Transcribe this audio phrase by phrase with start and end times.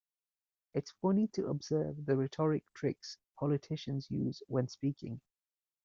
[0.73, 5.21] It's funny to observe the rhetoric tricks politicians use when speaking.